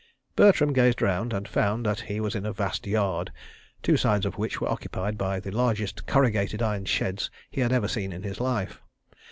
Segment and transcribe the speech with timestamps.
[0.35, 3.31] Bertram gazed around, and found that he was in a vast yard,
[3.83, 7.87] two sides of which were occupied by the largest corrugated iron sheds he had ever
[7.87, 8.81] seen in his life.